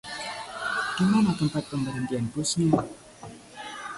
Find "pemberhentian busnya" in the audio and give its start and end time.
1.71-2.73